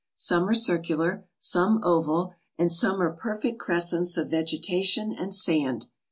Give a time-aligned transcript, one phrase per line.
[0.15, 5.85] Some are circular, some oval, and some are perfect cres cents of vegetation and sand.